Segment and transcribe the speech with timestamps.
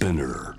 [0.00, 0.54] Spinner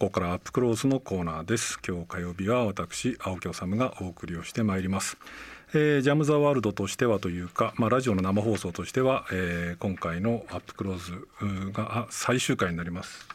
[0.00, 1.78] ここからアップクローズのコーナーです。
[1.86, 5.18] 今日火曜日は私青木治がお送りをしてまいります、
[5.74, 13.28] えー、ジャム・ザ・ワールドとしてはというか、まあ、ラジオの生放送としては、えー、今回のアップクローズが最終回になります。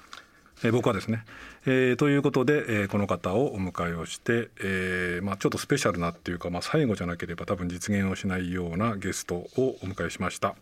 [0.63, 1.23] えー、僕はですね、
[1.67, 10.55] えー、ということで、えー、この方をお迎えをして、えーまあ、ちょっとスペシャルなっていうか、まあ、最後じゃなければ多分実現をしないようなゲストをお迎えしました。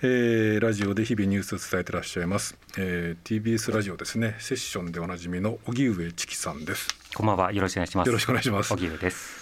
[0.00, 4.36] えー、ラジオで日々ニュースを伝えてらっしゃいます、えー、TBS ラジオですね。
[4.38, 6.86] セッションでおなじみの荻上チキさんです。
[7.16, 7.52] こんばんは。
[7.52, 8.06] よろしくお願いします。
[8.06, 8.72] よろしくお願いします。
[8.72, 9.37] 荻上です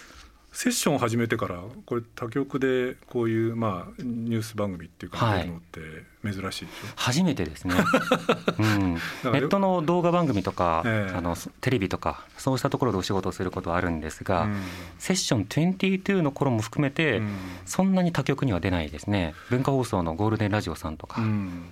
[0.56, 5.80] セッションを始めてからこれ他局でこういうまあニュース番組っていうか、はい、のって
[6.24, 6.66] 珍しいでしょ？
[6.96, 7.74] 初めてですね、
[8.59, 8.98] うん、ネ
[9.41, 14.62] ットの動画番組とか、えー、あのテレビとかそうしたところでお仕事をすることはあるんですが、うん、
[14.98, 19.34] セッション22の頃も含めて、うん、そんなに他局には出ないですね。
[19.51, 21.20] 文化放送のゴールデンラジオさんとか、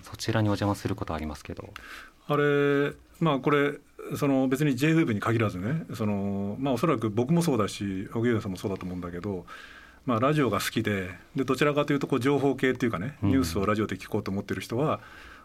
[0.03, 1.73] そちらにお邪魔することはありますけど。
[2.29, 3.79] あれまあこれ
[4.17, 9.47] その別に JWEB に限らずねその、まあ、おそらく僕もそうだし荻上さんもそうだと思うんだけど、
[10.07, 15.01] まあ、ラジオが好きででどちらかというとこう情報系っていうかねニュースをラジオで聞こうと思ってる人は、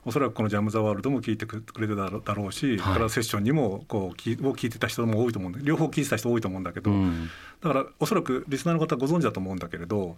[0.06, 7.30] おそらくこの「ジャム・ザ・ワールド」も聞いてくれてただろうし、はい、からセッションにもこうきを聞いてた人も多いと思うんで両方聞いてた人多いと思うんだけど、うん、
[7.62, 10.18] だからおそらくリスナーの方ご存知だと思うんだけれど。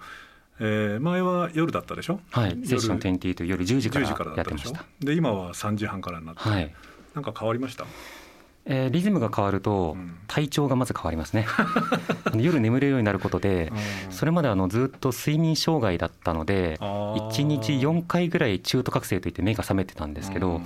[0.64, 4.86] えー、前は夜だったでしょ、はい、セッション20と夜10時からやってました。
[5.00, 6.72] で今は3時半からになって、はい、
[7.16, 7.86] なんか変わりました？
[8.66, 11.48] えー、リズムが変わると体調がまず変わりますね、
[12.38, 13.72] 夜眠れるようになることで
[14.10, 20.62] それまであのずっと睡眠障害だったので1日4回ぐらい中途覚醒といって目が覚めてたんですけど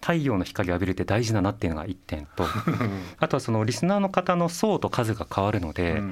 [0.00, 2.44] 太陽の光を浴びるって大事だなっていうのが1点と
[3.18, 6.02] あとはそのリスナーの方の層と数が変わるので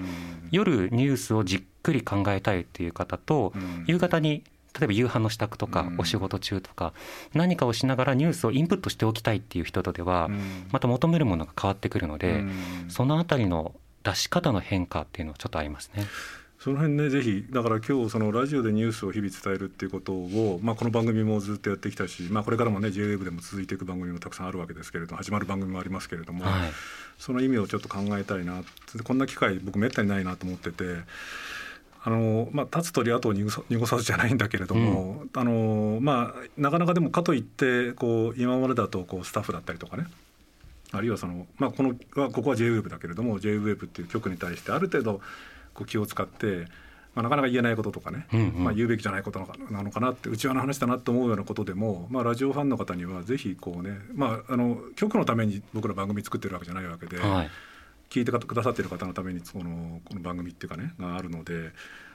[0.50, 3.52] 夜ニュースをじっくり考えたいっていう方と
[3.86, 4.42] 夕方に
[4.78, 6.92] 例えば夕飯の支度とかお仕事中とか
[7.34, 10.28] 何かをしながらニュースをインプットしておきたいっていう人とでは
[10.70, 12.44] また求めるものが変わってくるので
[12.88, 16.06] そのあたりの出し方の変化っていうのはちょっとありますね。
[16.58, 26.52] その辺ねぜひだから今日そのラジオでニュースを日々伝えるっていうことを、まあ、この番組もずっとやってきたし、まあ、これからもね JWEB でも続いていく番組もたくさんあるわけですけれど始まる番組もありますけれども、はい、
[27.18, 28.64] その意味をちょっと考えたいな
[29.04, 30.84] こんな機会僕めったにないなと思ってて。
[32.06, 40.06] あのまあ、立つ鳥後を濁さずじゃないんだけれども、うん、あのまあ、なかなかでもかといってこう今までだとこうスタッフだったりとかね。
[40.92, 41.96] あるいはその、まあ、この
[42.30, 45.20] ここは JWEB だけれども JWEB っていう局に対してある程度
[45.74, 46.66] こう気を使って、
[47.16, 57.18] まあ、なかなか言えないこととかね、うんうん、まあ、言うべきじゃないことなのかなって内輪の話だなと思うようなことでも、まあ、ラジオファンの方にはぜひこうね、まあ、あの局のために僕ら番組作ってるわけじゃないわけで。
[57.18, 57.50] はい
[58.10, 61.72] 聞いてくださってる方のためにそのこの番組っていうかねがあるので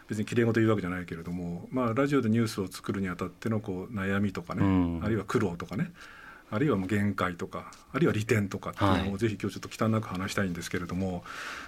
[0.07, 5.91] 別にきれい事言うわけじゃないけれども、まあ、ラジオでニュースを作るにあたってのこう悩みとかね、うん、あるいは苦労とかね
[6.51, 11.21] あるいはもう限界とかあるいは利点とかっていうのをぜひ今日ちょっと忌憚なく話したいんですけれども、はい、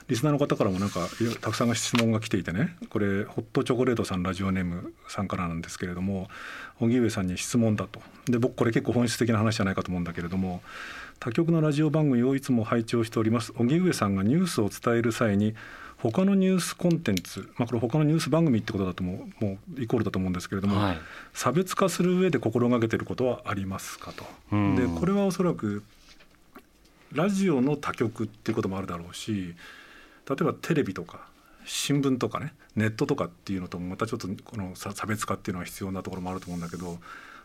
[0.10, 1.08] リスナーの方からもなんか
[1.42, 6.28] たくさん質問が来ていてねこれホットチョコレートさんラジオネームさんからなんですけれども
[6.82, 8.02] 荻上さんに質問だと。
[8.26, 10.62] で僕これ結構本質的な話じゃないかと思うんだけれども
[11.20, 15.56] 他局のラジオ番組をいつも拝聴しております荻上さんがニュースを伝える際に
[16.12, 20.97] 他のニュースコンテンツ、まあ、これ他のニュース番組ってことだとももうイコールだと思うんですけれども、はい、
[21.34, 24.25] 差別化する上で心がけていることはありますかと。
[24.52, 25.84] でこれはおそらく
[27.13, 29.56] ラジオの他局っていうこともあるだろうし
[30.28, 31.28] 例えばテレビとか
[31.66, 36.97] 新聞とかねネットとかっていうのともまたちょっとこの差別化っていうのは必要なところもあると思うんだけど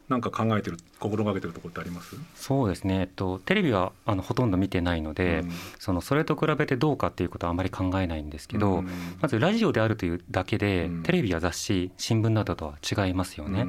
[0.08, 2.16] なんか考えてる心がけてるところってあります？
[2.34, 8.88] そうですね、えっと、テレビはあのほとんど見てないので、うん、そのそれと比べてどうかっていうことはあまり考えないんですけど、うん、
[9.20, 13.66] まずラジオであるというだけで、うん、テレビや雑誌新聞などとは違いますよね。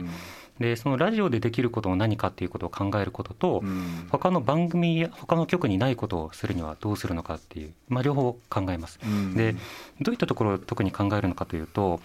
[0.60, 9.00] でそのラジオでできることを何かっていうことを考えることと、うん、他の番組や他の局にないことをするにはどうするのかっていう、まあ、両方考えます。
[9.36, 9.56] で
[10.02, 12.02] どういったところを特に考えるのかというと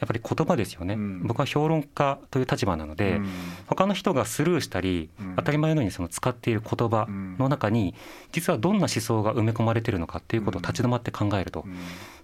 [0.00, 3.28] やっぱり言葉ですよね、うん、僕は評論家という立場なので、うん、
[3.66, 7.94] 他の人がスルーしたり、うん、当たり前のようにその使っている言葉の中に
[8.32, 11.64] 実はどんな思想が埋め込まれているのかっていうことを立ち止まって考えると、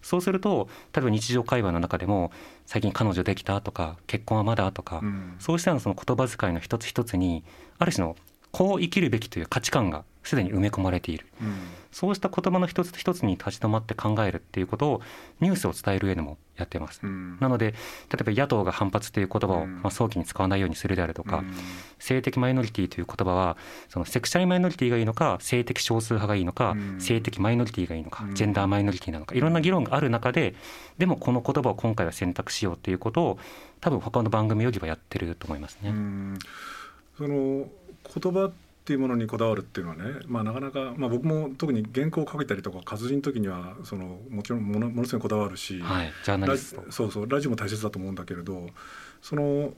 [0.02, 2.30] そうすると例えば日常会話の中でも
[2.66, 5.02] 最近彼女できたとか結婚はまだとか、
[5.38, 7.42] そうしたその言葉遣いの一つ一つに
[7.78, 8.16] ある種の
[8.52, 11.26] こう生きるべきという価値観がすでに埋め込まれている。
[11.92, 15.00] そうした言葉の一つ一つに立ち止まって考えるっていうことを
[15.40, 17.00] ニュースを伝える上でもやってます。
[17.02, 21.54] うん、なので例えば野党が反発という言葉をまあ早期に使わないようにするであるとか、うん、
[21.98, 23.56] 性的マイノリティという言葉は
[23.88, 30.54] そのセクシャルマイノリティがいいのか性的少数派がいいのか、うん、性的マイノリティがいいのか、ジェンダーマイノリティなのかいろんな議論がある中で
[30.98, 33.38] でもこの言葉を今回は選択しようということを
[33.80, 35.92] 多分他の番組よりはやってると思いますね。
[37.16, 37.68] その
[38.20, 38.52] 言葉っ
[38.84, 45.80] っていうものにこだわるっていうのはね、まあ、なかなか、まあ、僕も特に原稿を書けたりとか活字の時にはそのもちろんものものすごいこだわるし、
[46.90, 48.68] そうそうラジオも大切だと思うんだけれど
[49.22, 49.72] その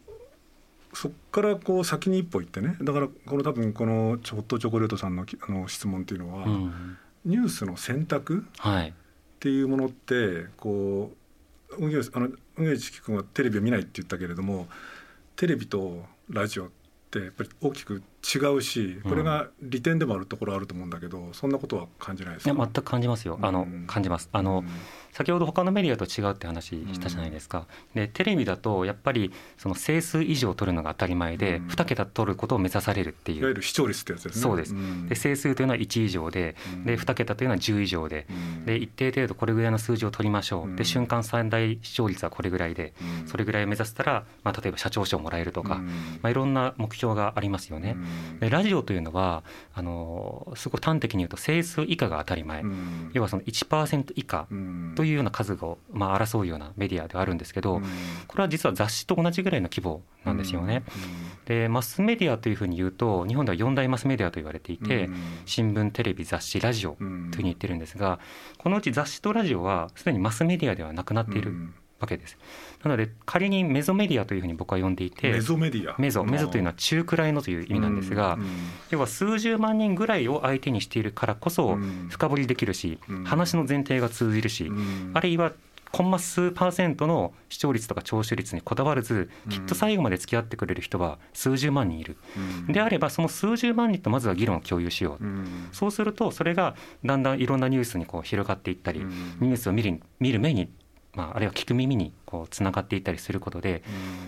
[0.93, 8.45] そこからこう先に一歩行ってねだからこの多分このちょっとチョコレートさんのあの質問っていうのは、うん、ニュースの選択
[8.89, 8.93] っ
[9.39, 11.13] ていうものってこ
[11.71, 14.67] う運営あの運営君はテレビを見ないって言ったけれども
[15.37, 16.69] テレビとラジオっ
[17.11, 18.03] てやっぱり大きく
[18.35, 22.53] 違うしこれが利点でもあるところあると思うんだけど、そんなことは感じないですか？
[22.53, 23.39] いや全く感じますよ。
[23.41, 24.29] あの、うん、感じます。
[24.33, 24.69] あの、うん。
[25.17, 33.39] 先ほど他のメディアと違うって話したじゃないですか、うん、でテレビだとやっぱりその整数以上取るのが当たり前で、うん、2桁取ることを目指されるっていう。
[33.39, 34.43] いわゆる視聴率ってやつですね。
[34.43, 38.27] そうです、うん、で整数というのは1以上でで2桁というのは10以上で
[38.67, 40.77] で一定程度これぐらいの数字を取りましょう。
[40.77, 42.93] で瞬間最大視聴率はこれぐらいで
[43.25, 47.97] それぐらいを目指したら、まあ、例えば社長賞をもらえるとか、まあ、いろんな目標がありますよね
[48.41, 49.43] でラジオというのは
[49.75, 52.63] あのすごく端的に言うと整数以下が当たり前。
[53.13, 54.47] 要はその1%以下
[54.95, 57.81] というような数をまあ、争うようなメディアではあるんですけど、
[58.27, 60.83] これは実は雑誌と同じぐらいの規模なんですよね。
[61.47, 65.09] でマスメディアというふうに言うと日本では4大マスメディアと言われていて、
[65.45, 68.19] 新聞テレビ雑誌ラジオというふうに言ってるんですが
[68.59, 71.55] このうち雑誌とラジオはすでにマスメディアではなくなっている
[72.07, 72.39] わけです。
[72.83, 75.97] なので仮にメゾメディアというふうに僕は呼んでいてメゾメディア。
[75.99, 78.39] メゾメゾというのは中くらいのという意味なんですが、
[78.91, 81.77] 要は数十万人ぐらいを相手にしているからこそ
[82.09, 84.71] 深掘りできるし、話の前提が通じるし、
[85.15, 85.53] あるいは
[85.93, 92.17] コンマ数パーセントの視聴率とか聴取率にこだわらずきっと最後まで付き合ってくれる人は数十万人いる、
[92.67, 96.75] うん、であればその数十万人とまずは議論を共有しよう、うん、そうするとそれが
[97.05, 99.09] だんだんいろんなニュースにこう広がっていったり、うん、
[99.41, 100.71] ニュースを見る見る目に
[101.17, 103.83] まあ、あるいは聞く耳にこうつながっていったりすることで、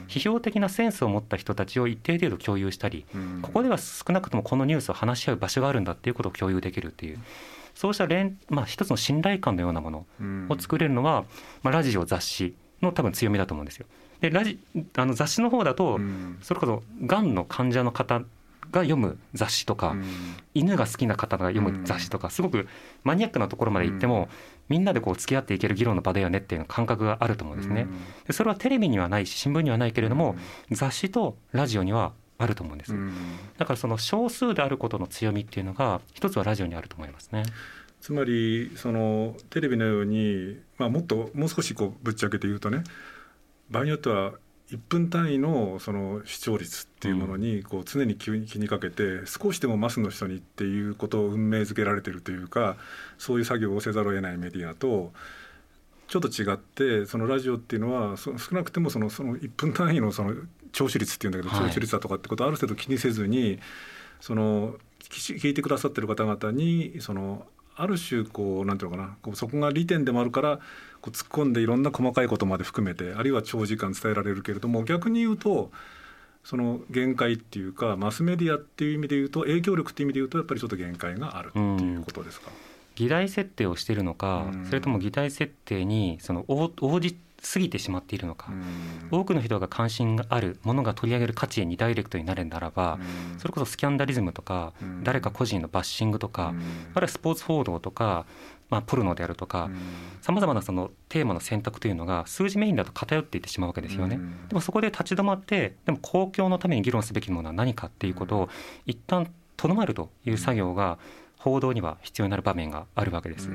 [0.08, 3.04] 批評的なセンスを持った人たちを一定程度共有したり、
[3.42, 7.18] ここでは少なくともこのニュースを話し合う場所があるんだっていうことを共有できるっていう
[7.78, 10.06] そうした連、まあ、一つの信頼感のようなもの
[10.48, 11.24] を作れるのは、
[11.62, 13.86] まあ、ラジオ雑誌の多分強みだと思うんですよ。
[14.20, 14.58] でラジ
[14.96, 16.00] あの雑誌の方だと、
[16.42, 18.18] それこそがんの患者の方
[18.72, 19.94] が読む雑誌とか、
[20.54, 22.66] 犬が好きな方が読む雑誌とかすごく
[23.04, 24.28] マニアックなところまで行っても、
[24.68, 27.86] みんなでこう付き合っていける議論の場だよねっていう感覚があると思うんですね。
[28.26, 30.36] でそれはテレビにはないし新聞にはないけれども、
[30.70, 33.12] 雑誌とラジオにはあると思うんです、うん、
[33.58, 37.42] だからその少数であることの強みっていうのが一つはラジオにあると思いますね。
[38.00, 42.84] つまりそのテレビのように、まあ、もっともう少しこうぶっちゃけて言うとね
[43.70, 44.34] 場合によっては
[44.70, 52.76] 1分単位のその視聴率っていうものにこう常に気にかけて少しでもマスの人にっていうことを運命づけられてるというか
[53.16, 55.12] そういう作業をせざるを得ないメディアと
[56.06, 60.34] ちょっと違ってそのラジオっていうのは少なくてもそのその1分単位のその
[60.72, 63.58] 聴取率っていうんだけど、聴取率だとかってことをある程度気にせずに
[64.20, 67.46] その聞いてくださってる方々にその
[67.78, 70.58] ある種こうなんていうのかなこうそこが利点でもあるから
[71.00, 75.70] こう突っ込んでいろんな細かいことまで含めてあるいは長時間伝えられるけれども逆に言うと
[76.44, 82.50] その限界っていうかマスメディアっていう意味で言うと影響力っていう意味で言うとやっぱりちょっと限界があるっていうことですか？
[82.94, 88.50] 議題設定をしているのか、それとも議題設定にその応じ過ぎてしまっているのか、
[89.10, 92.98] 多くの人が関心があるものが取り上げる価値にダイレクトになるならば、
[93.38, 96.58] それこそスキャンダリズムとか、誰か個人のバッシングとか、ある
[96.96, 98.26] いはスポーツ報道とか、
[98.70, 99.70] まあ、ポルノであるとか
[100.20, 104.20] さまざまなそのテーマの選択というのが数字メインだと偏っていってしまうわけですよね。
[104.48, 108.48] でもそこで立ち止まってでも公共のために議論すべきものは何かっていうことを
[108.86, 110.98] 一旦とどまるという作業が
[111.38, 113.50] 報道には必要になる場面があるわけです。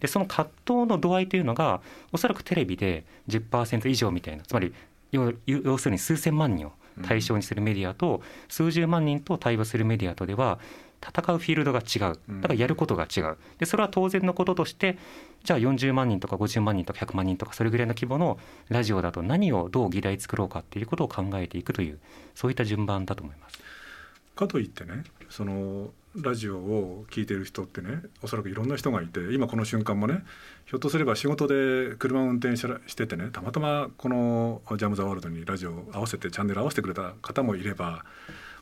[0.00, 1.80] でその葛藤の度合いというのが
[2.12, 4.72] おそらくテレビで10%以上みたいなつまり
[5.12, 10.58] 要するに数千万人を対象にするメディアと数十万人と対話するメディアとでは
[11.00, 12.18] 戦うフィールドが違う。
[12.40, 13.36] だからやることが違う。
[13.58, 14.98] でそれは当然のこととして
[15.44, 22.00] じゃあ40万人とか50万人とか100万人とかそれぐらいの規模のラジオだと何をどう議題作ろうかっていうことを考えていくという
[22.34, 23.58] そういった順番だと思います。
[24.38, 30.24] かといってねそのラジオを聴いてる人ってねおそらくいろんな人がいて今この瞬間もね
[30.64, 38.04] ひょっとすれば仕事で車を運転しててねたまたまこの「ジャム・ザ・ワールド」にラジオを合わせてチャンネル合わせてくれた方もいれば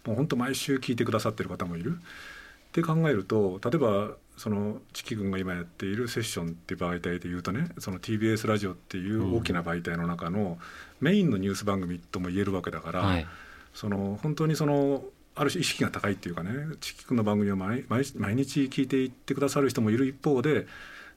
[0.07, 1.99] もうほんと毎週聞いてくださってる方もいる。
[1.99, 10.59] って考えると例えばそのチキ君が今やっているセッションっていう媒体でいうとねその TBS ラジオっていう大きな媒体の中の
[11.01, 13.27] メインのニュース番組とも言えるわけだから、はい、
[13.73, 15.03] その本当にその
[15.37, 16.51] ある種意識が高いっていうかね
[16.81, 20.67] チキ君の番組を毎毎日聞いていってくださる人もいる一方で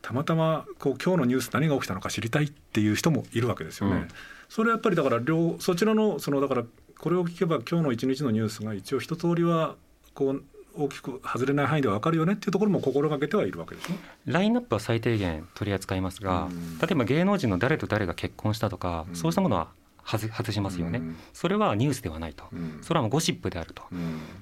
[0.01, 3.95] たまたまこう今日のニュース何が起きたのか知りたいっていう人もいるわけですよね。
[3.95, 4.07] うん、
[4.49, 6.63] それはやっぱりだから両そちらのそのだから
[6.99, 9.75] これを聞けば今日の一日のニュースが一応一通りは
[10.13, 10.43] こう
[10.75, 13.97] 大きく外れない範囲で分かるよねっていうところも心がけてはいるわけですね。
[14.25, 16.49] ラインナップは最低限取り扱いますが、
[16.81, 19.69] 例えば芸能人の誰と誰が結婚したとか、そうしたものは
[20.17, 21.01] 外しますよね、
[21.33, 22.45] それはニュースではないと、
[22.81, 23.83] それはゴシップであると、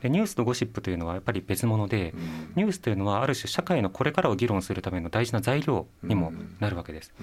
[0.02, 2.14] でニュースとゴシップというのはやっぱり別物で、
[2.56, 7.14] ニュースというのはある種社会のこれからを議論するための大事な材料にもなるわけです、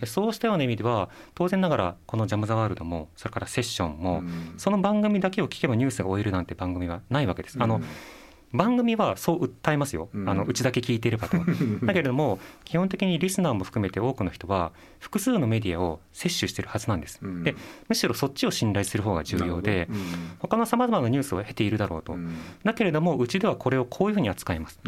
[0.00, 4.22] でそうしたような意味では当然ながらこの「ジャム・ザ・ワールド」もそれから「セッション」も、
[4.56, 7.58] その番組だけを聞けばニュースが終えるなんて番組はないわけです。
[7.60, 7.80] あの
[8.52, 11.38] 番組はそう訴えますよ、あのうちだけ聞いていればと。
[11.84, 17.20] だけれども基本的にリスナーも含めて多くの人は複数のメディアを摂取してるはずなんです。
[17.42, 17.54] で
[17.88, 19.88] むしろそっちを信頼する方が重要で、
[20.38, 22.16] 他のさまざまなニュースを経ているだろうと。
[22.64, 24.80] だけれどもうちではこれをこういうふうに扱います。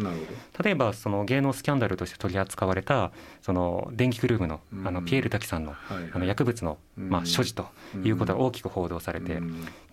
[0.63, 5.75] 例えばその芸能スキャンダルとして取り扱われたその電気グループのあのピエール滝さんの
[6.13, 7.67] あの薬物のまあ所持と
[8.03, 9.39] いうことが大きく報道されて、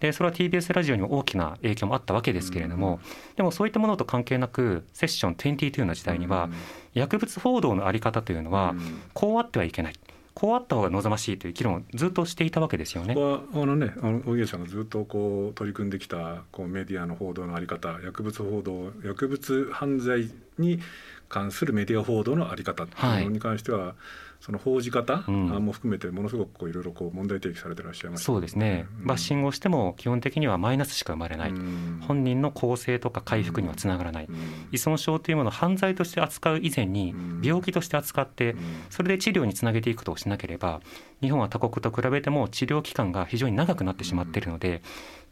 [0.00, 3.00] でそれは TBS ラジオにも大きな影響もあったわけですけれども、
[3.36, 6.48] でもそういったものと関係なくセッション22の時代には
[6.94, 8.74] 薬物報道の在り方というのは
[9.14, 9.94] こうあってはいけない。
[10.34, 13.14] こうあった方が望ましいという議論をずっとしていたわけですよね。
[13.14, 20.80] はあのね、あの大家さんがずっとこう取り組んできたこうメディアの報道のあり方、薬物報道、薬物犯罪に
[21.28, 23.94] 関するメディア報道のあり方っていうのに関しては、はい
[24.42, 34.34] その報じ方も含めてものすごくこういろいろこう問題提起されてらっしゃいます、ね、そうですね、うん、バッシングをしても基本的にはマイナスしか生まれない、うん、本人の更生とか回復にはつながらない、うん、
[34.72, 38.56] 依存症というものを犯罪として扱う以前に病気として扱って
[38.90, 40.80] それで治療につなげていくとしなければ
[41.20, 44.82] 日本は他国と比べても治療期間が非常に長くなってしまっているので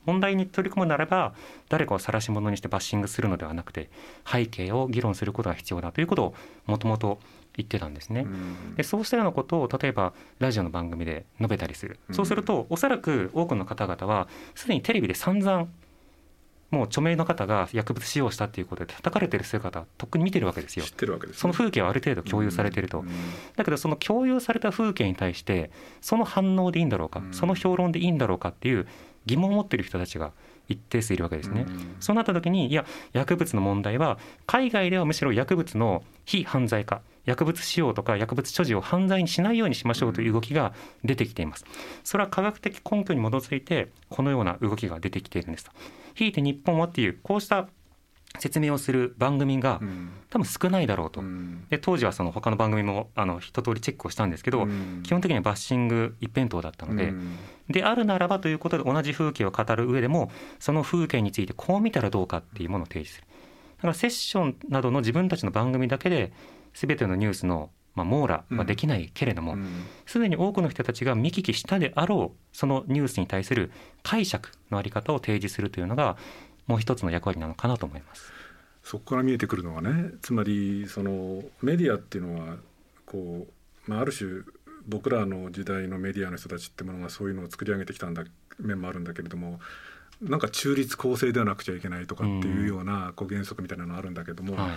[0.07, 1.35] 問題に取り組むならば
[1.69, 3.91] 誰かを晒し者にしてバッシングするのではなくて
[4.25, 6.35] 背景を議論することが必要だということを
[6.67, 7.19] もともと
[7.57, 8.27] 言ってたんですね。
[8.77, 15.69] でそうしたようなことを例えばラジオの番組で述べたりするそうするとおそらく多くの方々はすでにテレビで散々
[16.71, 20.85] もう著名の方が薬物使用したっていうことで叩かれてる姿とっくに見てるわけですよ。
[20.85, 23.05] 知ってるわけです、ね、その風景はある程度共有されてると。
[23.57, 28.87] だけどその共有された風景に対してその反応でいいんだろうか、その評論でいいんだろうかっていう
[29.27, 30.33] 疑問を持ってる人たちが
[30.69, 31.67] 一定数いるわけですね。
[31.99, 40.73] そうなった時にいや薬物の問題は海外ではむしろ薬物の非犯罪化薬物使用とか薬物所持を犯罪にしないようにしましょうという動きが
[41.05, 41.65] 出てきています。
[42.05, 45.73] それは科学的根拠に基づいてこのような動きが出てきているんですと。
[46.15, 47.69] ひいて日本はっていうこうした
[48.39, 49.81] 説明をする番組が
[50.31, 51.21] 多分少ないだろうと、
[51.69, 54.69] で当時はその他の番組もあの一通りチェックをしたんですけど、
[55.03, 57.13] 基本的にはバッシング一辺倒だったので、
[57.69, 63.27] であるならばということで同じ風景を語る上でもその風景についてこう見たらどうかっていうものを提示する。
[63.79, 66.33] だからセッションなどの自分たちの番組だけで
[66.75, 69.57] 全てのニュースのまあ、網羅はできないけれども
[70.07, 73.73] すで、に多くの人たちが見聞きしたであろうそのニュースに対する
[74.03, 76.17] 解釈のあり方を提示するというのが
[76.67, 78.33] もう一つの役割なのかなと思います。
[78.83, 82.57] そこから見えてくるのはねつまりそのメディアっていうのは
[83.05, 83.47] こ
[83.87, 84.43] う、まあ、ある種
[84.87, 88.25] 僕らの時代のメディアの人たちってものがそういうのを作り上げてきたんだ
[88.59, 89.61] 面もあるんだけれども
[90.23, 94.71] なんか中立公正ではなくちゃいけないとかっていうようなこう原則みたいなのあるんだけども、はい、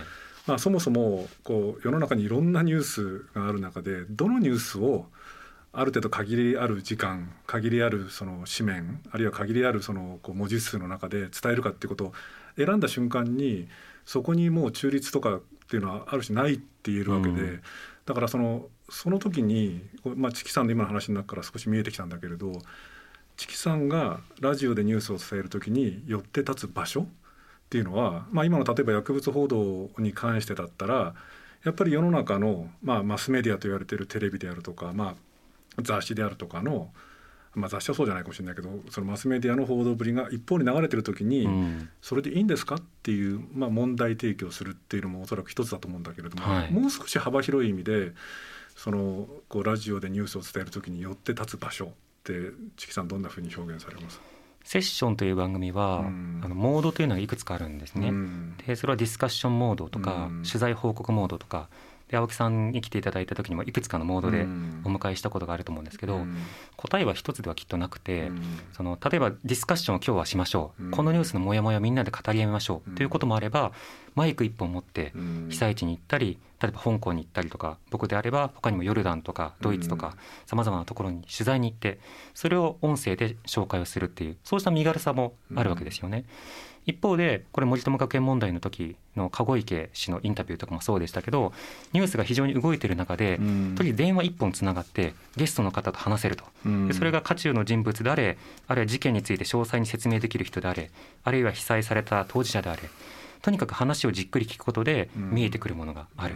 [0.46, 5.06] まあ、そもそもこう世の中にいろんなニュースがある中でどのニュースを
[5.72, 12.12] ある程度限りある時間限りあるその紙面あるいは限りあるそのこう文字数の中で伝えるかっていうことを
[12.56, 13.68] 選んだ瞬間に
[14.04, 17.62] そこにもう中立とかっていうのはある種ないって言えるわけで、うん、
[18.04, 19.82] だからそのその時に、
[20.14, 22.52] まあ、チキさんの今の話の中から少し見えてきたんだけれど
[23.36, 27.06] チキさんがラジオでニュースを伝える時に寄って立つ場所
[27.74, 31.12] っていうのは、まあ、今の例えば薬物報道に関してだったら
[31.64, 35.16] やっぱり世の中の、まあ、マスメディアと言われているテレビであるとか、ま
[35.76, 36.90] あ、雑誌であるとかの
[37.56, 41.48] まあ、雑誌はそうじゃないかもしれないけどそのマスメディアの報道ぶりが一方に流れてる時に、
[42.02, 48.10] それでいいんですかっていう、まあ、問題提起をするっていうのもおそらく一つだと思うんだけれども、はい、もう少し幅広い意味で
[48.74, 51.88] そのこうラジオでニュースを伝える時によって立つ場所っ
[52.24, 54.33] てチキさんどんなふうに表現されます？
[54.64, 58.08] セッションという番組は、うん、あのモードというのがいくつかあるんですね。
[58.08, 64.42] うん、でそれはディスカッションモードとか、うん、取材報告モードとかで青木さんに来ていただいた時にもいくつかのモードで
[64.84, 66.20] お迎えしたことがあると思うんですけど、
[66.76, 68.30] 答えは一つではきっとなくて、
[68.72, 73.72] その例えばディスカッションを今日はしましょう、このニュースのモヤモヤみんなで語り合いましょう、ということもあれば
[74.14, 75.12] マイク一本持って
[75.48, 80.16] 被災地に行ったり例えば香港に行ったりとか僕であれば他にもヨルダンとかドイツとか
[80.46, 81.98] さまざまなところに取材に行って
[82.32, 86.24] それを音声で紹介をするっていうそうした身軽さもあるわけですよね。
[86.86, 91.52] 一方でこれ森友学園問題の時の籠池氏のインタビューとかもそうでしたけど
[91.92, 93.36] ニュースが非常に動いている中で、
[93.76, 96.44] とりあえず電話一本つながってゲストの方と話せると、
[96.88, 98.36] でそれが渦中の人物であれ
[98.66, 100.90] あるいは事件について詳細に説明できる人であれ
[101.22, 102.82] あるいは被災された当事者であれ
[103.42, 106.34] とにかく話をじっくり聞くことで見えてくるものがある、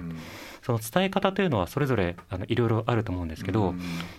[0.62, 3.74] その伝え方というのはそれぞれあのいろいろあると思うんですけど、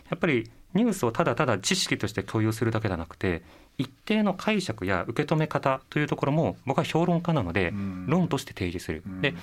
[0.10, 3.44] やっぱりニュースをただただ知識として共有するだけではなくて
[3.80, 7.74] 一定の解釈や受け止め方というところも僕は評論家なので
[8.06, 9.02] 論として提示する。
[9.22, 9.34] で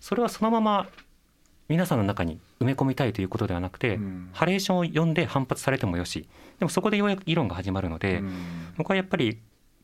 [0.00, 0.88] それはそのまま
[1.68, 3.98] 皆さんの中に埋め込みたいということではなくて、
[4.32, 6.28] ハレーションを読んで反発されてもよし
[6.58, 8.22] でもそこでようやく議論が始まるので、
[8.76, 9.38] 僕はやっぱり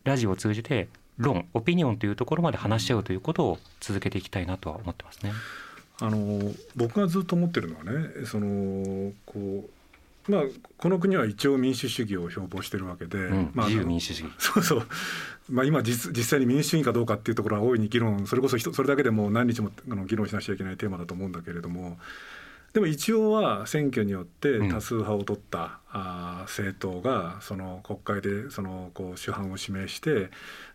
[0.04, 5.32] ラジオを通じて論オピニオンというところまで話し合うということを続けていきたいなとは思ってますね。
[6.00, 9.70] あの僕がずっと思ってるのはねそのこう
[10.30, 10.42] まあ、
[10.78, 14.32] この国は一応民主主義を標榜してるわけで、うん、まあ、自由民主主義。
[14.38, 14.86] そうそう、
[15.50, 21.98] まあ、今実実際に民主主義かどうかっていうところは大いに議論それこそそれだけでも何日もあの議論しなきゃいけないテーマだと思うんだけれども
[22.72, 30.30] でも一応は選挙によって多数派を取った、うん、あ政党がその国会でそのこう主犯を指名して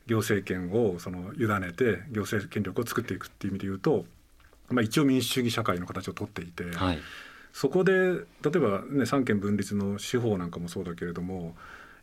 [0.06, 4.06] 行政権をその委ねて行政権力を作っていくっていう意味で言うと、
[4.70, 6.66] まあ、一応民主主義社会の形をとっていて。
[6.72, 7.00] はい
[7.56, 11.56] そこで例えば、ね、三権分立の司法なんかもそうだけれども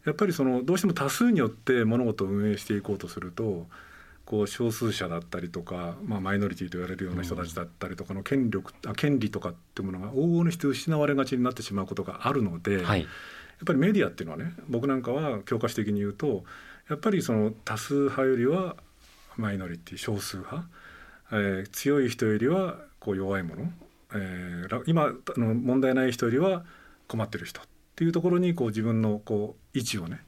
[0.07, 3.67] やっぱりそのどうしても多数によって物事を運営していこうとすると
[4.25, 13.09] こう少数者だったりとか、まあ、マイノリティと言われるような人たちだったりとかの権力、あ権利とかっていうものが往々にして失われがちになってしまうことがあるので、はい、やっ
[13.67, 16.45] ぱりメディアっていうのはね僕なんかは教科書的に言うと
[16.89, 18.77] やっぱりその多数派よりは
[19.37, 20.67] マイノリティ少数派、
[21.33, 23.71] えー、強い人よりはこう弱いもの
[24.15, 26.65] えー、今あの問題ない人よりは
[27.09, 27.65] 困ってる人っ
[27.97, 30.21] ていうところにこう自分のこう位置をね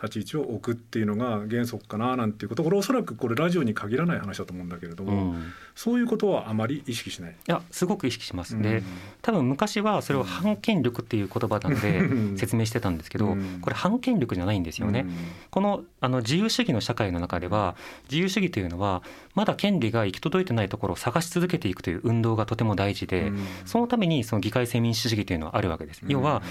[0.00, 7.32] 立ち位置を置くっていうのが原則かななんていうことこれおそらくこれラジオに限らない話だと思うんだけれども、うん、そういうことはあまり意識しない？
[7.32, 8.60] いやすごく意識します。
[8.60, 8.84] で、うん、
[9.20, 15.06] 多分昔はそれを反権力っていう言葉なので説明してたんですけど、うん、これ反権力じゃないんですよね。
[15.50, 17.76] このあの自由主義の社会の中では
[18.10, 19.02] 自由主義というのは
[19.34, 23.32] まだ権利が行き届いてないところを探し続けていくという運動がとても大事で、
[23.64, 26.02] そのためにその議会制民主主義というのはあるわけです。
[26.06, 26.42] 要は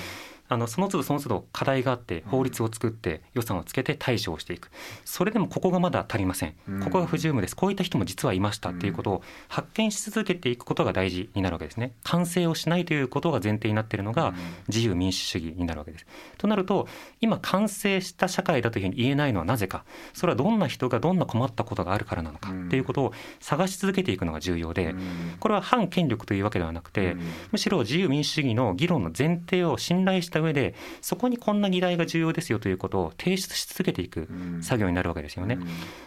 [0.51, 4.69] あのその都度その都度課題があって法律を作って予算をつけて対処をしていく。
[5.05, 6.55] それでもここがまだ足りません。
[6.83, 7.55] ここが不十分です。
[7.55, 11.93] こういった人も実はいましたっていうことを発見し続けていくことが大事になるわけですね。
[12.03, 14.33] 完成をしないということが前提になっているのが
[14.67, 16.05] 自由民主主義になるわけです。
[16.37, 16.89] となると
[17.21, 19.85] 今完成した社会だというふうに言えないのはなぜか。
[20.13, 24.95] それはどんな人がどんな困ったことがあるからなのかっていうことを探し続けていくのが重要で
[25.39, 27.15] これは反権力というわけではなくて
[27.51, 34.27] むしろ自由民主主義の議論の前提を信頼した上でそこにこんな議題が重要ですよということを提出し続けていく
[34.61, 35.57] 作業になるわけですよね。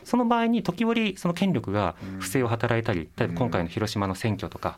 [0.04, 4.76] その場合に時折その権力が不正を働いたり例えば今回の広島の選挙とか、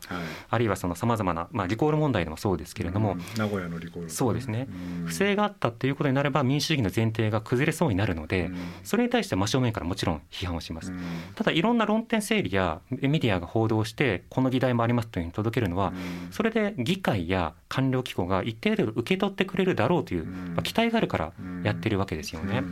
[0.49, 4.67] あるいはさまざまな、まあ、リコール問題でもそうですけれども、名古屋のリコール、そうですね、
[5.05, 8.51] 不正があったということになれば民主主義の前提が崩れそうになるので、
[8.83, 10.91] それに対して真正面からもちろん批判をします。
[11.35, 15.93] ただいろんな論点整理やメディアが報道してこの議題もありますというふうに届けるのは、
[16.31, 22.63] それで議会や官僚機構が一定程度受け取ってくれるだろうという、まあ、期待があるからやってるわけですよね。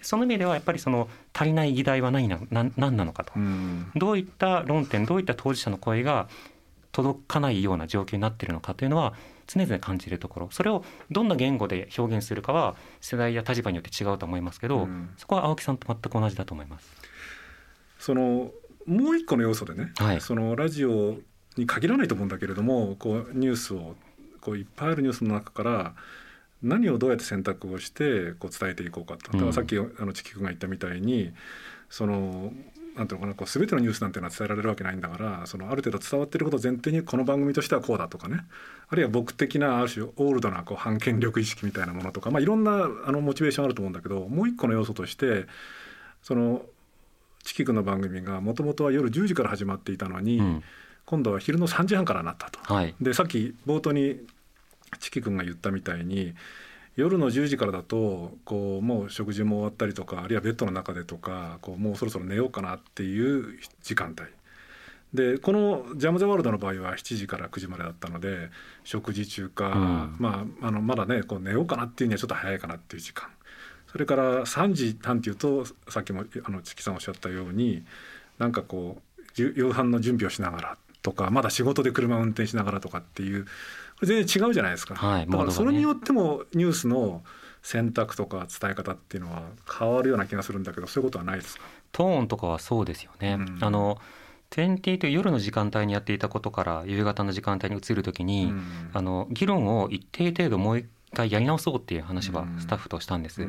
[0.00, 3.32] その意味ではやっぱりその足りない議題は何な何なのかと、
[3.94, 6.28] どういった論点どういった当事者の声が
[6.92, 9.14] 届かないような状況になっているのかというのは
[9.46, 10.48] 常々感じるところ。
[10.50, 16.90] それをどんな言語で表現するかは世代や立場によって違うと思いますけど、そこは青木さんと全く同じだと思います。
[17.98, 18.50] その
[18.86, 21.16] もう一個の要素でね、はい、そのラジオ
[21.56, 23.94] に限らないと思うんだけれどもこうニュースを
[24.42, 25.94] こういっぱいあるニュースの中から
[26.62, 29.32] 何をどうやって選択をしてこう伝えていこうかと。
[29.32, 31.32] だからさっきあのチキ君が言ったみたいに
[31.88, 32.52] その
[32.96, 38.44] なんていうのかなこう全てのニュースなんていうのは伝えられるわけないんだからそのある程度伝わっていることを前提にこの番組としてはこうだとかね。
[38.88, 45.46] あるいは僕的なある種オールドなこう反権力意識みたいなものとか、まあ、いろんなあのモチベーションあると思うんだけどもう一個の要素として
[46.22, 46.62] その
[47.42, 50.62] チキ君の番組がもともとは夜10時から始まっていたのに、うん、
[51.06, 52.60] 今度は昼の3時半からなったと。
[52.72, 54.20] はい、でさっき冒頭に
[55.00, 56.34] チキ君が言ったみたいに
[56.96, 64.28] 夜の10時からだとこうもう食事も終わったりとかあるいはベッドの中でとかこうもうそろそろ寝ようかなっていう時間帯。
[65.14, 68.50] でこの「ジャム・ザ・ワールド」の場合は7時から9時までだったので
[68.82, 73.28] 食事中か、うん、まあ、あのまだねこう寝ようかなっていうにはちょっと早いかなっていう時間。
[73.90, 77.84] それから3時半っていうとさっきもあのチキさんおっしゃったように
[78.38, 83.46] なんかこう夕飯の準備をしながらとかまだ仕事で車を運転しながらとかっていう
[84.02, 87.22] 全然違うじゃないですか、はい、だからそれによってもニュースの
[87.62, 89.42] 選択とか伝え方っていうのは
[89.78, 91.62] 変わるような気がするんだけどそういうことはないですか？
[91.92, 93.98] トーンとかはそうですよね、うん、あの
[94.50, 103.46] 20という夜の時間帯にやっていたことから夕方の時間帯に移るときに、うん、あの議論を一定程度もう一回やり直そうっていう話はスタッフとしたんです。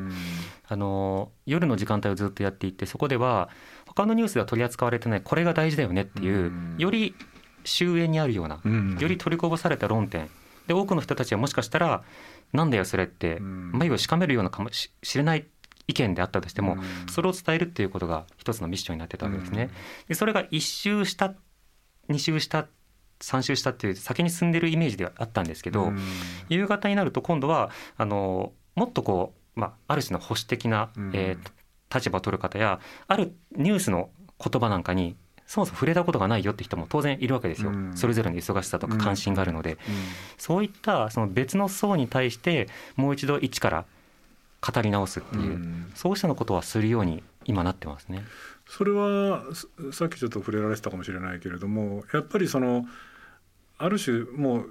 [0.68, 3.48] あの夜の時間帯をずっとやっていてそこでは
[3.86, 7.14] 他のニュースでは取り扱われてないこれが大事だよねっていうより
[7.64, 8.60] 終焉にあるような
[9.00, 10.28] より取りこぼされた論点。
[10.66, 12.02] で多くの人たちはもしかしたら
[12.52, 15.46] なんだよそれって眉をしかめるようなかもしれない
[15.86, 16.78] 意見であったとしても
[17.10, 19.70] それを伝えるっていうことが一つのミッションになってたわけですね。
[20.08, 21.34] でそれが一周した
[22.08, 22.66] 二周した
[23.20, 25.92] 3周したっていう先に進んでるイメージではあったんですけど、
[26.48, 34.10] 夕方になると今度はあのもっとこう、まあ、ある種の保守的な、えー、立場を取る方やあるニュースの
[34.42, 39.78] 言葉なんかにそもそも触れたことがないよって人も当然いるわけですよ、それぞれの忙しさとか関心があるので、
[40.38, 43.84] そういったその別の層に対してもう一度一から
[44.60, 48.24] 語り直すっていう、そうしたのことはするように今なってますね。
[48.66, 49.42] それは
[49.92, 52.86] さっきちょっと触れられてたかもしれないけれどもやっぱりその
[53.76, 54.66] ある種もう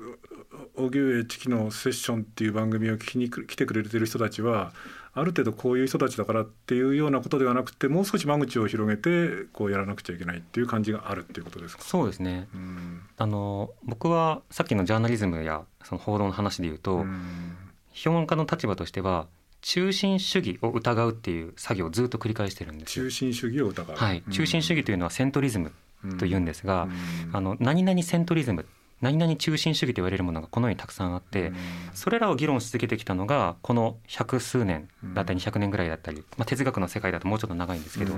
[0.76, 4.74] 荻上チキのセッションっていう番組を聞きに来てくれてる人たちは
[5.16, 11.84] ある程度こういう人たちだからっていうようなことではなくてもう少し間口を広げてこうやらなくちゃいけないっていう感じがあるっていうことですか？
[11.84, 17.56] そうですね、うん、あの僕はさっきのジャーナリズムやその報道の話で言うと、うん、
[17.92, 19.28] 評論家の立場としては
[19.62, 25.72] 中心主義を疑うっていう作業をずっと繰り返してるんです中心主義を疑う、はい、中心主義というのはセントリズム
[26.18, 26.90] というんですが、
[27.32, 28.66] あの何々セントリズム
[29.04, 31.52] 何々中心主義と言われるものがこのようにたくさんあって
[31.94, 38.14] それらを議論し続けてきたのがこの百数年だったり200年ぐらいだったり、まあ、哲学の世界だともうちょっと長いんですけど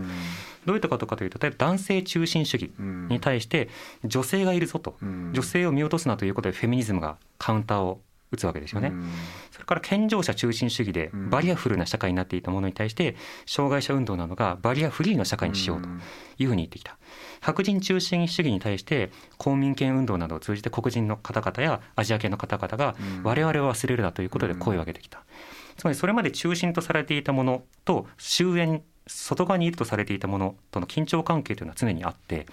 [0.65, 2.71] どういうことかというと例えば男性中心主義
[3.09, 3.69] に対して
[4.05, 8.91] 女性がいるぞと女性を見落とすなということでフェミニズムがカウンターを打つわけですよね。
[9.51, 15.87] それから健常者中心主義でバリアフルな社会になっていたものに対して障害者運動などがバリアフリーの社会にしようと
[16.37, 16.97] いうふうに言ってきた。
[17.45, 25.23] 白人中心主義に対して公民権運動などを通じて黒人の方々やアジア系の方々が我々を忘れるなということで声を上げてきた。
[25.77, 32.47] つまりそれまで中心とされていたものと終焉外側にいるとされていたものとの緊張関係というのは常にあって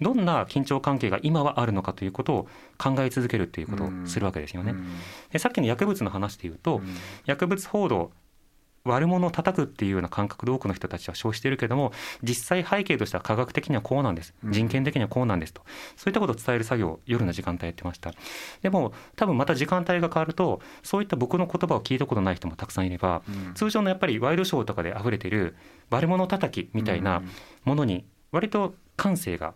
[0.00, 4.74] どんな緊張関係が今はあるのかということを考え続けるということをするわけですよね。
[5.30, 6.82] でさっきの薬物の話でいうと、
[7.26, 8.10] 薬物報道
[8.86, 11.92] 悪者を叩くっていうような感覚で多くの人たちは消しているけれども
[12.22, 14.34] 実際背景としては科学的にはこうなんです。
[14.44, 15.62] 人権的にはこうなんですと。
[15.96, 18.12] そういったことを伝える作業を夜の時間帯やってました。
[18.60, 23.22] でも多分また時間帯が変わるとそういった僕の言葉を聞いたことない人もたくさんいれば、
[23.54, 25.56] 通常のやっぱりワイドショーとかで溢れている
[25.88, 27.22] 悪者叩きみたいな
[27.64, 29.54] ものに割と感性が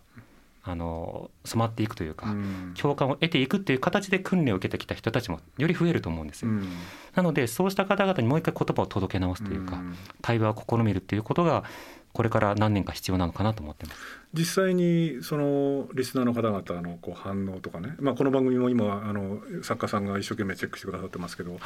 [0.69, 6.69] あの染まっていくというか、うん、共感を得ていくっていう形で訓練を受けてきた人たちもより増えると思うんですよ、うん、
[7.15, 11.63] なのでそうした方々にもう一回言葉を届け直すというか、うん、対話を試みるっていうことが
[12.11, 13.99] これから何年か必要なのかなと思ってます。
[14.33, 21.61] 実際にそのリスナーの方々のこう反応とかね、まあ、この番組も今あの作家さんが一生懸命チェックしてくださってますけど、はい、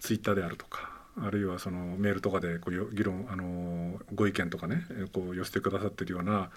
[0.00, 0.90] ツイッターであるとか
[1.20, 6.50] あるいはそのメールとかでこう議論あのご意見とかねこう寄せてくださってるような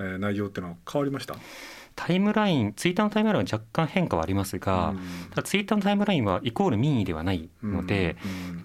[0.00, 1.36] え内容っていうのは変わりました？
[1.96, 4.94] タイムラインツイッターのタイムラインは若干変化はありますが、
[5.30, 8.16] ただツイッターのタイムラインはイコール民意ではないので、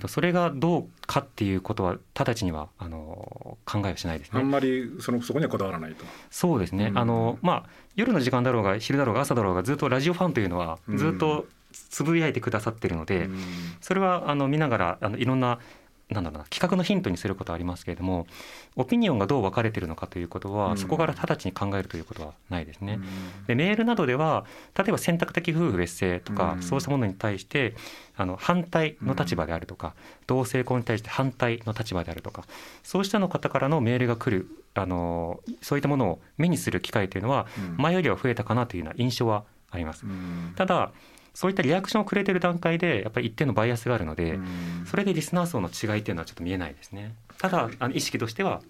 [0.07, 4.39] それがどうかっていうことは直ちにはあの考えはしないですね。
[4.39, 6.05] あんまりそのそこにはこだわらないと。
[6.29, 6.93] そうですね。
[6.95, 13.27] あのまあ夜の時間だろうが昼だろうが朝だろうがずっとラジオファンというのはずっとつぶやいてくださってるので、
[13.81, 15.59] それはあの見ながらあのいろんな
[16.09, 18.27] なんだろうな企画のヒントにすることはありますけれども
[18.75, 22.99] オピニオンがどう分かれているのかということは、うん、そこから直ちに考えるということはないですね。
[23.39, 24.45] うん、でメールなどでは
[24.77, 27.73] 例えば選択的夫婦別姓とか、うん、そうしたものに対して
[28.15, 29.93] あの反対の立場であるとか、
[30.27, 32.45] 同性婚に対して反対の立場であるとか
[32.83, 40.05] そうしたの方からのメールが来るあのそういったものを目にする機会というのは前よりは増えたかなというような印象はあります。
[40.55, 40.91] ただ
[41.35, 44.39] そういったリアクションをくれてる段階でやっぱり一定のバイアスがあるので
[44.89, 47.13] それでリスナー層の違いっていうのはちょっと見えないですね。
[47.37, 48.61] ただあの意識としては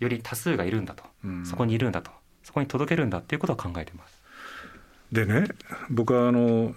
[0.00, 1.04] より多数がいるんだと。
[1.44, 2.10] そこにいるんだと。
[2.42, 4.20] そこに届けるんだっていうことを考えてます。
[5.12, 5.44] でね
[5.90, 6.74] 僕はあの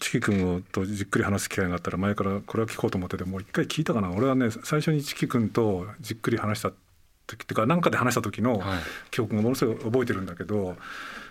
[0.00, 4.10] チキ君とじっくり話す機会があったら前からこれは聞こうと思っててもう一回聞いたかな。
[4.10, 6.72] 俺はね最初にチキ君とじっくり話した
[7.26, 8.62] 時っていうか何かで話した時の
[9.10, 10.76] 記憶がものすごい覚えてるんだけど、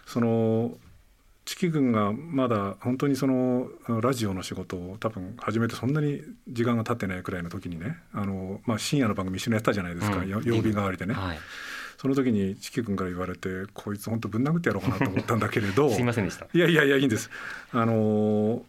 [0.05, 0.71] その
[1.45, 3.67] チキ君がまだ本当にその
[4.01, 11.13] ラジオの仕事を多分始めてそんなに時間が経ってないくらいの時にねあの、まあ、深夜の番組一緒にやったじゃないですか、うん、曜日代わりでね。
[11.13, 11.39] はい、
[11.97, 15.89] その時にチキ君から言われてこいつ本当ぶん殴ってやろうかなと思ったんだけれど。
[15.91, 16.47] すいませんでした。
[16.53, 17.29] いやいやいやいいんです。
[17.71, 18.65] あの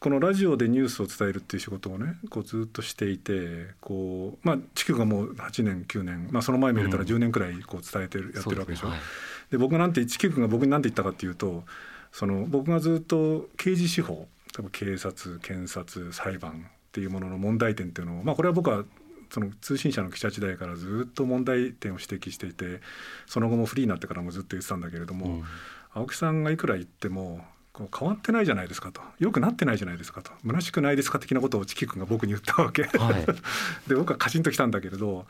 [0.00, 8.86] このラジオでニュースを伝えるっていう仕事をねこうずっとしていてこうまあ地球がもう8年9年、まあ、その前見れたら10年くらいこう伝えてる、うん、やってるわけでしょ。
[8.86, 8.98] で、ね。
[8.98, 11.64] はい、僕なんて地球君が僕に何て言ったかっていうと
[12.12, 18.84] その僕がずっと刑事司法多分警察検察裁判っっていうものの問題点っていうのを、まあ、これは僕は
[19.30, 22.80] その通信社の記者時代からずっと問題点を指摘していて
[23.26, 25.44] その後もフリーになってからもずっと言ってたんだけれども、うん、
[25.92, 29.00] 青木さんがいくら言ってもこう変わってないじゃないですかと。
[29.20, 30.32] よくなってないじゃないですかと。
[30.44, 33.26] 虚しくないですか的なことをチキ君が僕に言ったわけ、はい、
[33.86, 35.26] で僕はカチンときたんだけれど、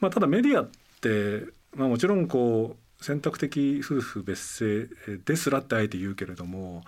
[0.00, 0.70] まあ、ただメディアっ
[1.02, 1.44] て、
[1.76, 6.82] まあ、もちろんこう選択的夫婦別姓ですらってあえて言うけれども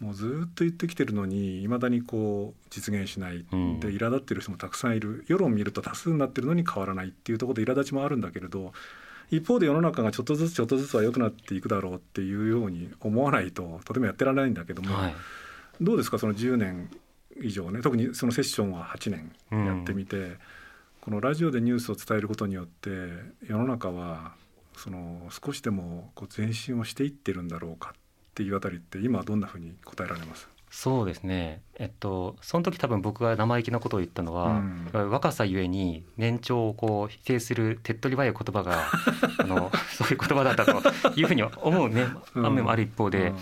[0.00, 5.24] もうずっと言ってきてるのにいまだにこう実現しない、うん、で苛立ってる人もたくさんいる。
[5.26, 8.74] 世論を見ると多数になってるのに変わらないっていうところで苛立ちもあるんだけれど
[9.30, 15.14] 一方で世の中がちょっとずつちょっとずつは良くなっていくだろうっていうように思わないととてもやってられないんだけども、はい、
[15.80, 16.18] どうですか？
[16.18, 16.90] その10年
[17.40, 17.80] 以上ね。
[17.80, 19.32] 特にそのセッションは8年
[19.66, 20.38] やってみて、うん、
[21.00, 22.90] このラジオでニュースを伝えることによって
[23.48, 24.34] 世の中は
[24.76, 27.98] その少しでもこう前進をしていってるんだろうかっ
[28.34, 30.48] ていうあたりって今はどんなふうに答えられます？
[30.70, 34.62] そうですね、えっと、その時多分僕が生意気なことを言ったのは、
[34.94, 38.86] うん、若さゆえに年長をこう否定する手っ取り早い言葉が
[39.38, 43.36] あのそういう言葉だったというふうに思うね、雨もある一方で、うん、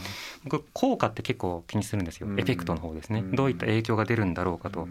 [0.44, 4.88] 僕効果って結構気にするんですよ、エフェクトの方ですね、どういった影響が出るんだろうかと。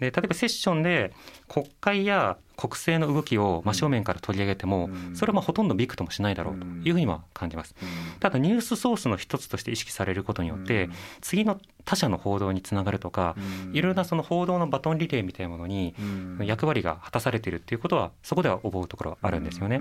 [0.00, 1.12] で例えばセッションで
[1.48, 7.74] 国会や国政の動きを真正面から取り上げても、それはまあほとんどびくともしないだろうというふうには感じます。
[8.18, 13.34] ただニュースソースの一つとして意識されることによって、次の他者の報道につながるとか、
[13.72, 15.94] いろいろなその報道のバトンリレーみたいなものに
[16.42, 19.80] 役割が果たされているっていうことはそこでは思うところはあるんですよね。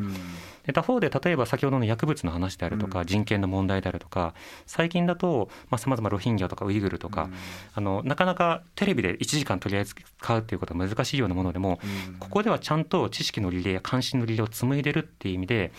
[0.65, 4.33] で他方で例えば先ほどの薬物の話であるとか、人権の問題であるとか
[4.65, 7.29] 最近だとさまざ、まロヒンギャとかウイグルとか、
[7.75, 11.81] あのなかなかテレビで1時間取り扱うっていうことは難しいようなものでも、
[12.19, 15.73] ここではちゃんと知識のリレーや関心のリレーを紡いでるっていう意味で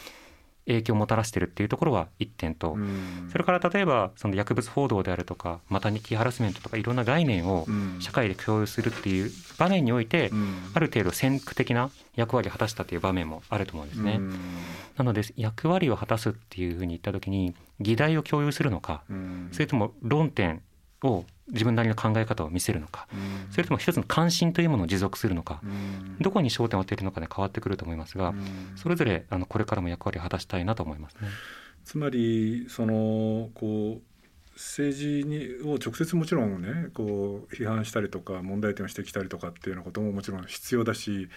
[0.69, 2.77] 影響をもたらしてるっていうところは1点と、
[3.33, 7.67] それから例えばその薬物報道であるとかマタニティハラスメントとかいろんな概念を
[8.01, 10.31] 社会で共有するっていう場面において、
[10.75, 14.21] ある程度先駆的な役割を果たしたっていう場面もあると思うんですね。
[14.97, 19.03] なので役割を果たすっていうふうに言った時に議題を共有するのか、
[19.53, 20.63] それとも論点
[21.03, 23.09] を自分なりの考え方を見せるのか、
[23.51, 25.61] それとも一つの関心というものを持続するのか、
[26.21, 28.35] どこに焦点を当てるのかで変わってくると思いますが、
[28.77, 31.29] それぞれあのこれからも役割を果たしたいなと思いますね。
[31.85, 34.03] つまりそのこう
[34.59, 41.29] 政治にを直接もちろんねこう批判したりとか問題点を指摘したりとかっていうようなことももちろん必要だし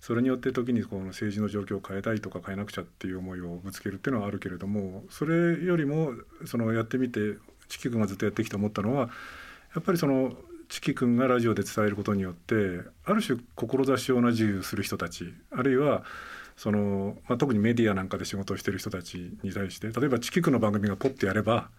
[0.00, 6.12] それによって時にこの政治の状況を変えたいとか変えなくちゃっていう思いをぶつけるっていうのはあるけれどもそれよりも
[6.46, 7.36] そのやってみて
[7.68, 9.10] チキ君がずっとやってきて思ったのは
[9.74, 10.32] やっぱりその
[10.68, 16.04] チキ君がラジオで伝えることによってある種志を同じする人たちあるいは
[16.56, 21.70] その、まあ、特にメディアなんかで仕事をしてる人たちに対して例えばチキ君の番組がポッてやれば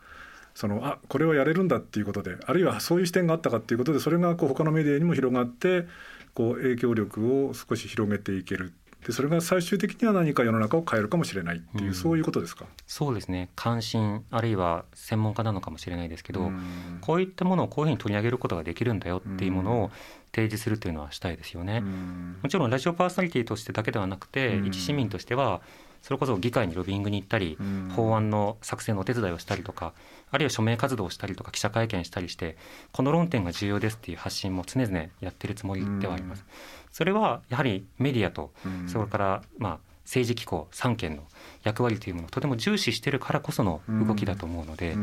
[0.56, 5.86] そのあこれはやれるんだっていうことであるいはそういう視点があったかっていうことでそれがこう他のメディアにも広がって
[6.34, 8.74] こう影響力を少し広げていける。
[9.06, 12.66] でそれが最終的には何か世の中を変えるかもしれないっていう、うん、そういうことですか？
[12.86, 13.50] そうですね。
[13.56, 19.92] 関心あるいは専門家なのかもしれないですけど、うん、こういったものをこういうふうに取り上げることができるんだよっていうものを
[20.36, 21.78] 提示するというのはしたいですよね。
[21.78, 25.62] うん、もちろんラジオパーソナリティとしてだけではなくて、一市民としては
[26.02, 27.58] それこそ議会にロビーングに行ったり、
[27.96, 29.94] 法案の作成のお手伝いをしたりとか
[30.32, 32.58] あるいは署名活動をしたりとか記者会見したりして
[32.92, 36.46] この論点が重要ですっていう発信も常々やってるつもりではあります。
[36.92, 38.52] それはやはりメディアと
[38.88, 41.24] それからまあ政治機構三権の
[41.64, 44.98] 役割というものをとても重視しているからこその動きだと思うので、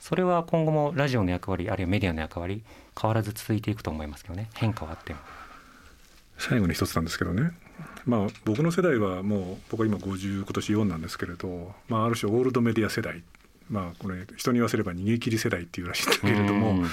[0.00, 2.64] それは今後もラジオの役割あるいはメディアの役割
[3.00, 4.50] 変わらず続いていくと思いますけどね。
[4.54, 5.20] 変化はあっても。
[6.36, 7.52] 最後に一つなんですけどね
[8.10, 13.22] まあ、僕の世代はもう僕は今50今年4なんですけれど、まあ、ある種オールドメディア世代、
[13.68, 16.84] まあ、これ人に言わせれば逃げ切り世代っていうらしいんだけれども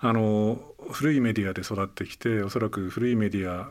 [0.00, 3.70] あの古いメディアで育ってきておそらく古いメディア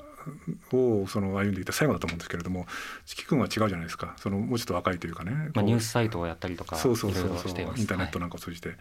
[0.75, 2.65] をその歩んでいた最後だと思うんですけれども
[3.05, 4.15] 四季君は違うじゃないですか。
[4.17, 7.51] そのもうちょっと若いというかね、まあ、ニュースサイトをやったりとかそうそうそうそう。
[7.77, 8.77] インターネットなんかを通じて、はい、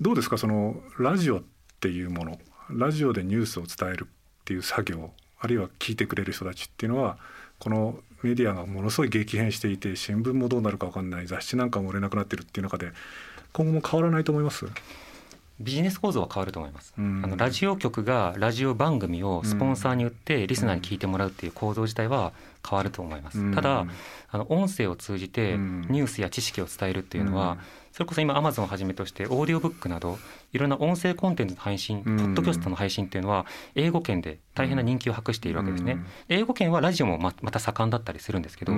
[0.00, 0.38] どうですか？
[0.38, 1.42] そのラジオっ
[1.80, 2.38] ていうもの
[2.70, 5.10] ラジオでニュースを伝えるっていう作業
[5.42, 7.18] あるいは聞いてくれる人たちっていうのは
[7.58, 12.92] このメディアがものすごい激変していて新聞もどうなるか分かんない雑誌なんかも売れなくなってるっていう中で
[13.52, 14.66] 今後も変わらないと思います？
[15.60, 22.32] ビジネス構造は変わると思います、うん、あのラジオ局がラジオ番組をスポンサーに売ってリスナーに聞いてもらうっていう構造自体は
[22.68, 23.86] 変わると思います、うん、ただ
[24.28, 27.58] あの音声を通じてニュースや知識を伝えるっていうのは、うん。
[27.92, 30.18] それこそ今アマゾンをはじめとしてオーディオブックなど
[30.52, 33.44] いろんな音声コンテンツの配信、ポッドキャストの配信っていうのは
[33.74, 35.98] 英語圏で大変な人気を博しているわけですね。
[36.30, 38.72] 英語圏はラジオもまた盛んだったりするんですけど、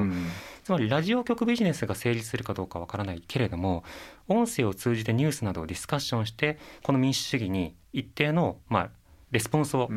[0.64, 3.84] つまりラジオ局ビジネスが成立するかどうかわからないけれども
[4.26, 8.90] 音声を通じてニュースなどをディスカッションしてこの民主主義に一定のまあ
[9.30, 9.90] レスポンスを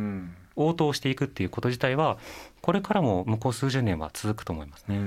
[0.58, 2.17] 応答していくっていうこと自体は
[2.62, 4.98] これからも向こう数十年は続くと思いますね。
[4.98, 5.02] う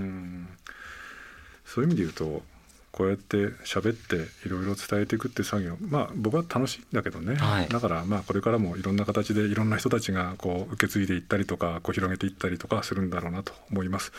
[1.67, 2.43] そういう意味で言うと
[2.93, 14.13] こうやって喋っていろいろ伝えていくって作業まあ僕は楽しいんだけどね、はい、だからまあこれからもいろんな形でいろんな人たちがこう受け継いでいったりとかこう広げていったりとかするんだろうなと思います。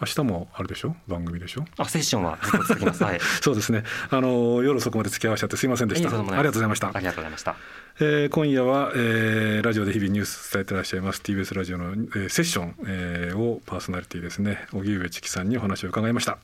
[0.00, 0.94] 明日もあるでしょ？
[1.08, 1.64] 番組でしょ？
[1.78, 3.82] あセッションははい、 そうですね。
[4.10, 6.08] あの夜そこまで付き合わせちゃってすいませんでした。
[6.08, 6.90] ありがとうございました。
[6.92, 7.56] ありがとうございました、
[8.00, 11.22] えー、今夜は、えー、ラジオで日々ニュース伝えてらっしゃいます。
[11.22, 14.66] TBS ラジオの、えー、セッション、えー、をパーソナリティですね。
[14.72, 16.38] 荻上チキさんにお話を伺いました。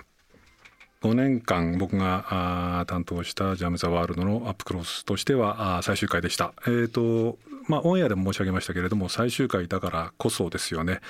[1.02, 6.54] 5年間僕が担当したジャム・ザ・ワールドのアップクロースとしては最終回でした。
[6.64, 7.38] えーと
[7.68, 11.00] まあ、オンエアでも申し上げましたけれども最終回だからこそですよね。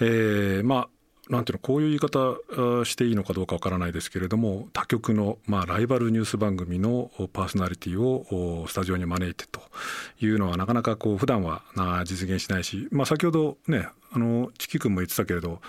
[0.00, 0.88] えー、まあ
[1.28, 9.60] なんていうのこういう言い方していいのかどうかわからないですけれども他局の、まあ、ライバルニュース番組のパーソナリティをスタジオに招いてと
[10.20, 11.62] いうのはなかなかこう普段は
[12.04, 15.60] 実現しないし、まあ、先ほどねあのチキ君も言ってたけれど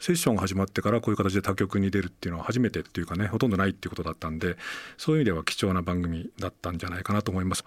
[0.00, 4.56] セッションが始まってからこういう形で他局に出るっていうのは初めてっていうかねほとんどないっていうことだったんで
[4.96, 7.64] そういう意味では貴重な番組だったんじゃないかなと思います。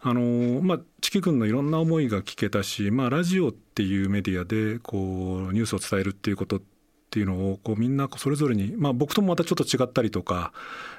[0.00, 6.62] あのまあ、チキ君のいろんな思いが聞けたし、まあ、ラジオっていうメディアでこうニュースを伝えるっていうことっ
[7.10, 10.52] ていうのをこうみんなそれぞれに、まあ、僕ともまたちょっと違ったりとか、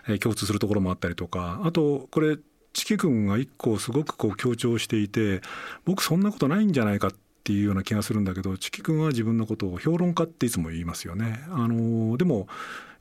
[0.08, 2.38] えー、共通するところもあったりとかあとこれ
[2.74, 5.42] チキ君が一個すごくこう強調していて
[5.86, 11.44] 僕そんなことないんじゃないかってっていうような気がするんだけどチキ君は自分のことを評論家っていつも言いますよね。
[11.50, 12.48] あのでも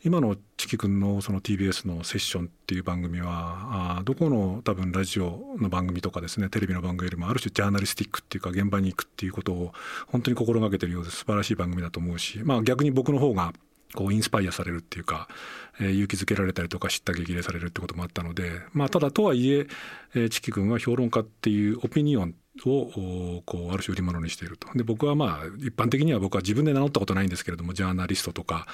[0.04, 9.72] 今のチキ君のその TBS のセッションっていう番組はあどこの多分ラジオの番組とかですねテレビの番組よりもある種ジャーナリスティックっていうか現場に行くっていうことを
[10.06, 13.52] 本当に心がけてるようで素晴らしい番組だと思うし、まあ、逆に僕の方が
[13.94, 15.28] こうインスパイアされるっていうか、
[15.80, 19.66] えー、勇気づけられたりとか知った激励されるってこともあったので、まあ、ただとはいえ
[20.14, 22.34] えー、チキ君は評論家っていうオピニオン
[22.66, 24.68] をこうある種売り物にしていると。
[24.74, 28.66] で僕はまあ一般的には僕は自分で名乗ったことないんですけれどもジャーナリストとか、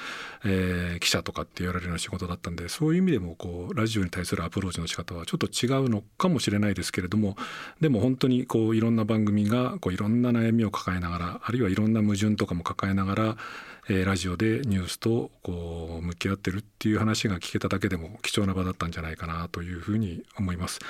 [0.45, 7.37] えー、記者とかって言われるような仕事だったんでそういう意味でもこうラジオに対するアプローチの仕方はちょっと違うのかもしれないですけれども
[7.81, 13.37] でも本当にこういろんな番組がこういろんな悩みを抱えながらあるいはいろんな矛盾とかも抱えながら
[13.89, 20.81] えー、ラジオでニュースとこう向き合ってるっていう話が聞けただけでも貴重な場だったんじゃないかなというふうに思います。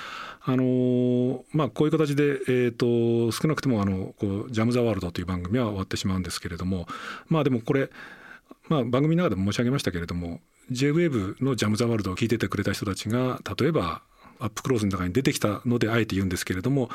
[0.43, 6.87] あのー、まあ、こういう形で、えーと、少なくともあのこう「ジャム・ザ・ワールド」という番組は終わってしまうんですけれども
[7.27, 7.89] まあでもこれ、
[8.69, 10.39] まあ、番組の中でも申し上げましたけれども
[10.71, 14.01] JWAVE の「ジャム・ザ・ワールド」を聞いててくれた人たちが例えば
[14.39, 16.89] アップクローズの中に出てきたのであえて言うんですけれども、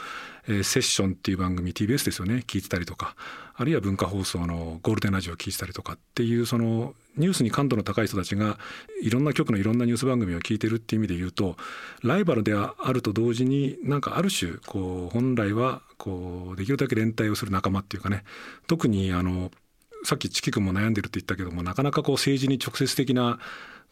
[0.46, 3.16] えー、セッションっていう番組 TBS ですよね聞いてたりとか
[3.60, 8.58] あるいは文化放送のゴールデンラジオを聞いてたりとかっていうそのニュースに感度の高い人たちが
[9.02, 11.56] いろんな局のいろんなニュース番組を聞いてるっていう意味で言うと
[12.02, 18.24] ライバルであると同時になんかある種こう本来はこうできるだけ連帯をする仲間っていうかね
[18.66, 19.50] 特にあの
[20.04, 23.40] さっきチキ君も悩んでるって言ったけどもなかなかこう政治に直接的な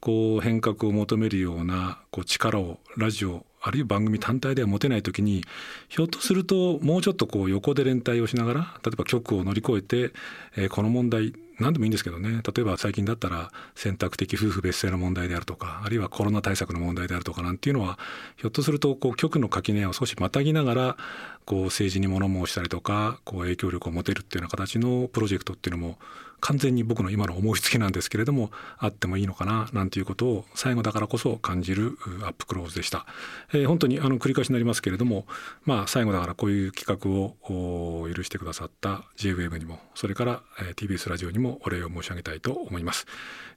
[0.00, 5.42] こう変革を求めるようなこう力をラジオあるいは番組単体では持てない時に
[5.88, 10.12] ひょっとするともうちょっとこう横で連帯をしながら例えば局を乗り越えて、
[10.56, 12.40] えー、この問題何でもいいんですけどね。
[12.54, 17.98] 例えば最近だったら選択的夫婦別姓の問題であるとかあるいはコロナ対策の問題であるとかなんていうのは
[18.36, 20.96] ひょっとするとこう局の垣根を少しまたぎながら
[21.44, 25.98] こう政治に物申したりとかこう影響力を持てるっていうような形のプロジェクトっていうのも
[26.40, 33.06] 完全に僕の今の思いつきなんですけれどもあってもいいのかななんていうことを最後だからこそ感じるアップクローズでした、
[33.52, 35.26] えー、本当にあの繰り返しになりますけれども
[35.64, 40.42] まあ最後だからこういう企画を許してくださった J-WAVE にもそれから、
[40.76, 43.06] TBS ラジオにもお礼を申し上げたいと思います、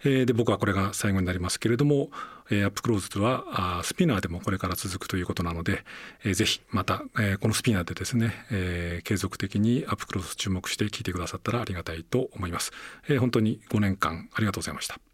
[0.04, 2.10] えー、で僕はこれが最後になりますけれども、
[2.52, 5.84] UP CLOSE は SPINEAR でもこれから続くということなので、
[6.24, 7.00] えー、ぜひまた、
[7.40, 12.72] この SPINEAR でですね、継続的に UP CLOSE 注目して聞いてくださったらありがたいと思います、
[13.20, 15.11] 本当に5年間ありがとうございました。